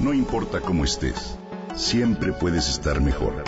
No 0.00 0.14
importa 0.14 0.62
cómo 0.62 0.84
estés, 0.84 1.36
siempre 1.76 2.32
puedes 2.32 2.70
estar 2.70 3.02
mejor. 3.02 3.44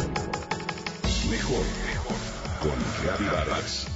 Mejor, 1.31 1.65
mejor. 1.87 2.17
Con 2.61 3.27
Vargas. 3.27 3.87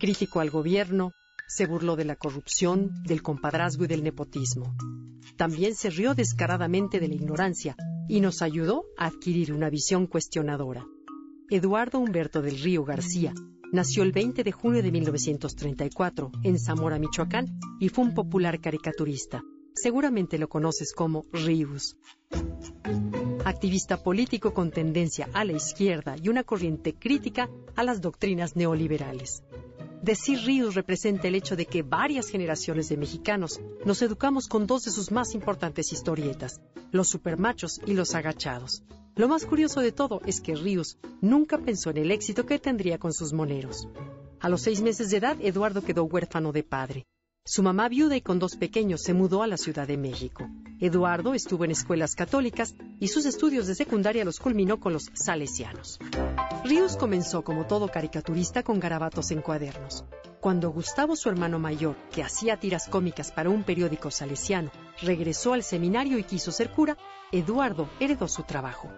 Crítico 0.00 0.40
al 0.40 0.50
gobierno, 0.50 1.12
se 1.46 1.66
burló 1.66 1.94
de 1.94 2.06
la 2.06 2.16
corrupción, 2.16 2.90
del 3.04 3.22
compadrazgo 3.22 3.84
y 3.84 3.86
del 3.86 4.02
nepotismo. 4.02 4.74
También 5.36 5.76
se 5.76 5.90
rió 5.90 6.16
descaradamente 6.16 6.98
de 6.98 7.06
la 7.06 7.14
ignorancia 7.14 7.76
y 8.08 8.20
nos 8.20 8.42
ayudó 8.42 8.82
a 8.98 9.06
adquirir 9.06 9.52
una 9.52 9.70
visión 9.70 10.08
cuestionadora. 10.08 10.84
Eduardo 11.52 11.98
Humberto 11.98 12.42
del 12.42 12.60
Río 12.62 12.84
García 12.84 13.34
nació 13.72 14.04
el 14.04 14.12
20 14.12 14.44
de 14.44 14.52
junio 14.52 14.84
de 14.84 14.92
1934 14.92 16.30
en 16.44 16.60
Zamora, 16.60 16.96
Michoacán, 16.96 17.58
y 17.80 17.88
fue 17.88 18.04
un 18.04 18.14
popular 18.14 18.60
caricaturista. 18.60 19.42
Seguramente 19.74 20.38
lo 20.38 20.48
conoces 20.48 20.92
como 20.92 21.26
Ríos. 21.32 21.96
Activista 23.44 24.00
político 24.00 24.54
con 24.54 24.70
tendencia 24.70 25.28
a 25.32 25.44
la 25.44 25.52
izquierda 25.52 26.14
y 26.22 26.28
una 26.28 26.44
corriente 26.44 26.94
crítica 26.94 27.50
a 27.74 27.82
las 27.82 28.00
doctrinas 28.00 28.54
neoliberales. 28.54 29.42
Decir 30.02 30.38
Ríos 30.44 30.76
representa 30.76 31.26
el 31.26 31.34
hecho 31.34 31.56
de 31.56 31.66
que 31.66 31.82
varias 31.82 32.28
generaciones 32.28 32.88
de 32.90 32.96
mexicanos 32.96 33.60
nos 33.84 34.02
educamos 34.02 34.46
con 34.46 34.68
dos 34.68 34.84
de 34.84 34.92
sus 34.92 35.10
más 35.10 35.34
importantes 35.34 35.92
historietas, 35.92 36.60
los 36.92 37.08
supermachos 37.08 37.80
y 37.84 37.94
los 37.94 38.14
agachados. 38.14 38.84
Lo 39.16 39.28
más 39.28 39.44
curioso 39.44 39.80
de 39.80 39.92
todo 39.92 40.20
es 40.24 40.40
que 40.40 40.54
Ríos 40.54 40.98
nunca 41.20 41.58
pensó 41.58 41.90
en 41.90 41.98
el 41.98 42.10
éxito 42.10 42.46
que 42.46 42.58
tendría 42.58 42.98
con 42.98 43.12
sus 43.12 43.32
moneros. 43.32 43.88
A 44.40 44.48
los 44.48 44.62
seis 44.62 44.80
meses 44.80 45.10
de 45.10 45.18
edad, 45.18 45.36
Eduardo 45.40 45.82
quedó 45.82 46.04
huérfano 46.04 46.52
de 46.52 46.62
padre. 46.62 47.06
Su 47.44 47.62
mamá 47.62 47.88
viuda 47.88 48.16
y 48.16 48.20
con 48.20 48.38
dos 48.38 48.56
pequeños 48.56 49.02
se 49.02 49.14
mudó 49.14 49.42
a 49.42 49.46
la 49.46 49.56
Ciudad 49.56 49.88
de 49.88 49.96
México. 49.96 50.48
Eduardo 50.78 51.34
estuvo 51.34 51.64
en 51.64 51.72
escuelas 51.72 52.14
católicas 52.14 52.74
y 53.00 53.08
sus 53.08 53.26
estudios 53.26 53.66
de 53.66 53.74
secundaria 53.74 54.24
los 54.24 54.38
culminó 54.38 54.78
con 54.78 54.92
los 54.92 55.10
salesianos. 55.14 55.98
Ríos 56.64 56.96
comenzó 56.96 57.42
como 57.42 57.66
todo 57.66 57.88
caricaturista 57.88 58.62
con 58.62 58.78
garabatos 58.78 59.30
en 59.30 59.42
cuadernos. 59.42 60.04
Cuando 60.40 60.70
Gustavo, 60.70 61.16
su 61.16 61.28
hermano 61.28 61.58
mayor, 61.58 61.96
que 62.12 62.22
hacía 62.22 62.58
tiras 62.58 62.88
cómicas 62.88 63.32
para 63.32 63.50
un 63.50 63.64
periódico 63.64 64.10
salesiano, 64.10 64.70
regresó 65.02 65.52
al 65.52 65.62
seminario 65.62 66.18
y 66.18 66.24
quiso 66.24 66.52
ser 66.52 66.70
cura, 66.70 66.96
Eduardo 67.32 67.88
heredó 68.00 68.28
su 68.28 68.42
trabajo. 68.42 68.90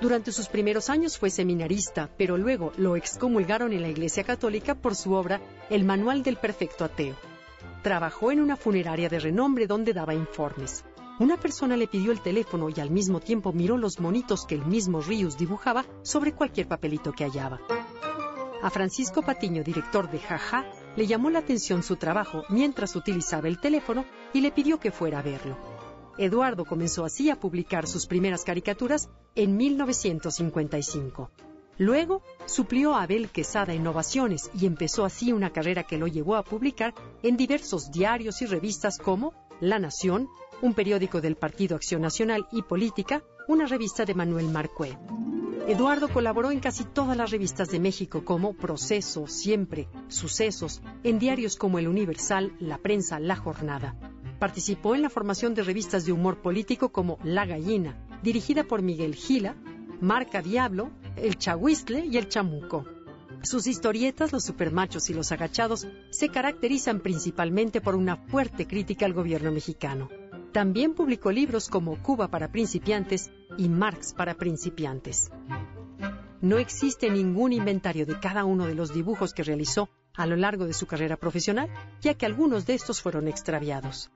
Durante 0.00 0.32
sus 0.32 0.48
primeros 0.48 0.90
años 0.90 1.18
fue 1.18 1.30
seminarista, 1.30 2.10
pero 2.16 2.36
luego 2.36 2.72
lo 2.76 2.96
excomulgaron 2.96 3.72
en 3.72 3.82
la 3.82 3.88
Iglesia 3.88 4.24
Católica 4.24 4.74
por 4.74 4.96
su 4.96 5.12
obra 5.12 5.40
El 5.70 5.84
Manual 5.84 6.22
del 6.22 6.36
Perfecto 6.36 6.84
Ateo 6.84 7.16
Trabajó 7.82 8.30
en 8.30 8.40
una 8.40 8.56
funeraria 8.56 9.08
de 9.08 9.18
renombre 9.18 9.66
donde 9.66 9.92
daba 9.92 10.14
informes. 10.14 10.84
Una 11.18 11.36
persona 11.36 11.76
le 11.76 11.88
pidió 11.88 12.12
el 12.12 12.20
teléfono 12.20 12.68
y 12.68 12.80
al 12.80 12.90
mismo 12.90 13.18
tiempo 13.18 13.52
miró 13.52 13.76
los 13.76 13.98
monitos 13.98 14.46
que 14.46 14.54
el 14.54 14.64
mismo 14.64 15.00
Ríos 15.00 15.36
dibujaba 15.36 15.84
sobre 16.02 16.32
cualquier 16.32 16.68
papelito 16.68 17.12
que 17.12 17.24
hallaba. 17.24 17.60
A 18.62 18.70
Francisco 18.70 19.22
Patiño, 19.22 19.64
director 19.64 20.08
de 20.08 20.20
Jaja, 20.20 20.64
le 20.96 21.06
llamó 21.06 21.30
la 21.30 21.40
atención 21.40 21.82
su 21.82 21.96
trabajo 21.96 22.44
mientras 22.48 22.96
utilizaba 22.96 23.48
el 23.48 23.58
teléfono 23.58 24.04
y 24.32 24.40
le 24.40 24.50
pidió 24.50 24.78
que 24.78 24.90
fuera 24.90 25.20
a 25.20 25.22
verlo. 25.22 25.56
Eduardo 26.18 26.64
comenzó 26.64 27.04
así 27.04 27.30
a 27.30 27.40
publicar 27.40 27.86
sus 27.86 28.06
primeras 28.06 28.44
caricaturas 28.44 29.08
en 29.34 29.56
1955. 29.56 31.30
Luego 31.78 32.22
suplió 32.44 32.94
a 32.94 33.02
Abel 33.02 33.30
Quesada 33.30 33.74
Innovaciones 33.74 34.50
y 34.58 34.66
empezó 34.66 35.04
así 35.04 35.32
una 35.32 35.50
carrera 35.50 35.84
que 35.84 35.96
lo 35.96 36.06
llevó 36.06 36.36
a 36.36 36.44
publicar 36.44 36.94
en 37.22 37.36
diversos 37.36 37.90
diarios 37.90 38.42
y 38.42 38.46
revistas 38.46 38.98
como 38.98 39.32
La 39.60 39.78
Nación, 39.78 40.28
un 40.60 40.74
periódico 40.74 41.20
del 41.20 41.36
Partido 41.36 41.74
Acción 41.74 42.02
Nacional 42.02 42.46
y 42.52 42.62
Política, 42.62 43.22
una 43.48 43.66
revista 43.66 44.04
de 44.04 44.14
Manuel 44.14 44.48
Marcué. 44.48 44.96
Eduardo 45.68 46.08
colaboró 46.08 46.50
en 46.50 46.58
casi 46.58 46.82
todas 46.82 47.16
las 47.16 47.30
revistas 47.30 47.68
de 47.70 47.78
México 47.78 48.24
como 48.24 48.52
Proceso, 48.52 49.28
Siempre, 49.28 49.88
Sucesos, 50.08 50.82
en 51.04 51.20
diarios 51.20 51.56
como 51.56 51.78
El 51.78 51.86
Universal, 51.86 52.52
La 52.58 52.78
Prensa, 52.78 53.20
La 53.20 53.36
Jornada. 53.36 53.94
Participó 54.40 54.96
en 54.96 55.02
la 55.02 55.08
formación 55.08 55.54
de 55.54 55.62
revistas 55.62 56.04
de 56.04 56.10
humor 56.10 56.42
político 56.42 56.90
como 56.90 57.18
La 57.22 57.46
Gallina, 57.46 57.96
dirigida 58.24 58.64
por 58.64 58.82
Miguel 58.82 59.14
Gila, 59.14 59.54
Marca 60.00 60.42
Diablo, 60.42 60.90
El 61.14 61.38
Chahuistle 61.38 62.06
y 62.06 62.18
El 62.18 62.28
Chamuco. 62.28 62.84
Sus 63.44 63.68
historietas, 63.68 64.32
Los 64.32 64.44
Supermachos 64.44 65.10
y 65.10 65.14
Los 65.14 65.30
Agachados, 65.30 65.86
se 66.10 66.28
caracterizan 66.28 66.98
principalmente 66.98 67.80
por 67.80 67.94
una 67.94 68.16
fuerte 68.16 68.66
crítica 68.66 69.06
al 69.06 69.12
gobierno 69.12 69.52
mexicano. 69.52 70.08
También 70.52 70.94
publicó 70.94 71.30
libros 71.30 71.68
como 71.68 72.02
Cuba 72.02 72.28
para 72.28 72.50
principiantes 72.50 73.30
y 73.58 73.68
Marx 73.68 74.14
para 74.14 74.34
principiantes. 74.34 75.30
No 76.40 76.58
existe 76.58 77.10
ningún 77.10 77.52
inventario 77.52 78.04
de 78.04 78.18
cada 78.18 78.44
uno 78.44 78.66
de 78.66 78.74
los 78.74 78.92
dibujos 78.92 79.32
que 79.32 79.44
realizó 79.44 79.88
a 80.14 80.26
lo 80.26 80.36
largo 80.36 80.66
de 80.66 80.72
su 80.72 80.86
carrera 80.86 81.16
profesional, 81.16 81.70
ya 82.00 82.14
que 82.14 82.26
algunos 82.26 82.66
de 82.66 82.74
estos 82.74 83.00
fueron 83.00 83.28
extraviados. 83.28 84.10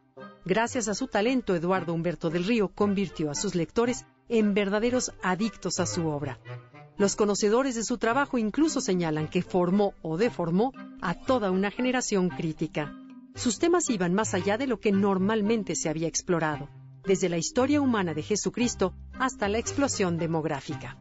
Gracias 0.44 0.88
a 0.88 0.94
su 0.94 1.08
talento, 1.08 1.54
Eduardo 1.54 1.92
Humberto 1.92 2.30
del 2.30 2.44
Río 2.44 2.68
convirtió 2.68 3.30
a 3.30 3.34
sus 3.34 3.54
lectores 3.54 4.06
en 4.28 4.54
verdaderos 4.54 5.12
adictos 5.22 5.80
a 5.80 5.86
su 5.86 6.06
obra. 6.08 6.38
Los 6.98 7.14
conocedores 7.14 7.74
de 7.74 7.84
su 7.84 7.98
trabajo 7.98 8.38
incluso 8.38 8.80
señalan 8.80 9.28
que 9.28 9.42
formó 9.42 9.94
o 10.02 10.16
deformó 10.16 10.72
a 11.02 11.14
toda 11.14 11.50
una 11.50 11.70
generación 11.70 12.28
crítica. 12.28 12.96
Sus 13.34 13.58
temas 13.58 13.90
iban 13.90 14.14
más 14.14 14.34
allá 14.34 14.56
de 14.56 14.66
lo 14.66 14.80
que 14.80 14.92
normalmente 14.92 15.74
se 15.74 15.90
había 15.90 16.08
explorado, 16.08 16.68
desde 17.04 17.28
la 17.28 17.36
historia 17.36 17.80
humana 17.80 18.14
de 18.14 18.22
Jesucristo 18.22 18.94
hasta 19.18 19.48
la 19.48 19.58
explosión 19.58 20.18
demográfica. 20.18 20.98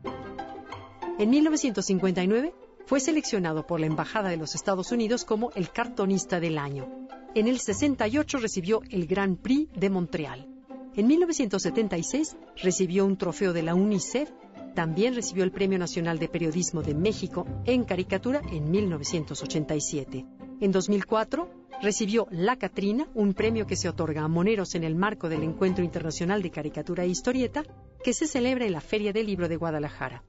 En 1.17 1.29
1959 1.29 2.53
fue 2.85 2.99
seleccionado 2.99 3.65
por 3.65 3.79
la 3.79 3.87
Embajada 3.87 4.29
de 4.29 4.37
los 4.37 4.53
Estados 4.53 4.91
Unidos 4.91 5.25
como 5.25 5.51
el 5.55 5.71
cartonista 5.71 6.39
del 6.39 6.57
año. 6.57 7.07
En 7.33 7.47
el 7.47 7.59
68 7.59 8.37
recibió 8.37 8.81
el 8.89 9.07
Grand 9.07 9.37
Prix 9.37 9.71
de 9.73 9.89
Montreal. 9.89 10.47
En 10.95 11.07
1976 11.07 12.37
recibió 12.61 13.05
un 13.05 13.17
trofeo 13.17 13.51
de 13.53 13.63
la 13.63 13.75
UNICEF, 13.75 14.29
también 14.75 15.15
recibió 15.15 15.43
el 15.43 15.51
Premio 15.51 15.79
Nacional 15.79 16.19
de 16.19 16.29
Periodismo 16.29 16.81
de 16.81 16.93
México 16.93 17.45
en 17.65 17.83
caricatura 17.83 18.41
en 18.51 18.69
1987. 18.71 20.25
En 20.61 20.71
2004 20.71 21.49
recibió 21.81 22.27
La 22.31 22.55
Catrina, 22.55 23.07
un 23.13 23.33
premio 23.33 23.67
que 23.67 23.75
se 23.75 23.89
otorga 23.89 24.23
a 24.23 24.27
moneros 24.27 24.75
en 24.75 24.83
el 24.83 24.95
marco 24.95 25.27
del 25.27 25.43
Encuentro 25.43 25.83
Internacional 25.83 26.41
de 26.41 26.51
Caricatura 26.51 27.03
e 27.03 27.07
Historieta, 27.07 27.63
que 28.05 28.13
se 28.13 28.27
celebra 28.27 28.67
en 28.67 28.71
la 28.71 28.81
Feria 28.81 29.11
del 29.11 29.25
Libro 29.25 29.49
de 29.49 29.55
Guadalajara. 29.55 30.23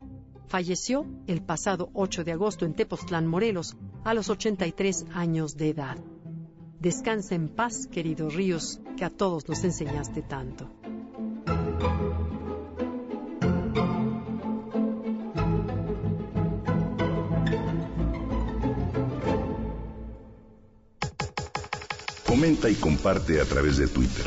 Falleció 0.48 1.04
el 1.26 1.42
pasado 1.42 1.90
8 1.92 2.24
de 2.24 2.32
agosto 2.32 2.64
en 2.64 2.72
Tepoztlán, 2.72 3.26
Morelos, 3.26 3.76
a 4.02 4.14
los 4.14 4.30
83 4.30 5.04
años 5.12 5.58
de 5.58 5.68
edad. 5.68 5.98
Descansa 6.80 7.34
en 7.34 7.50
paz, 7.50 7.86
querido 7.86 8.30
Ríos, 8.30 8.80
que 8.96 9.04
a 9.04 9.10
todos 9.10 9.46
nos 9.46 9.62
enseñaste 9.62 10.22
tanto. 10.22 10.70
Comenta 22.24 22.70
y 22.70 22.74
comparte 22.76 23.38
a 23.38 23.44
través 23.44 23.76
de 23.76 23.86
Twitter. 23.86 24.26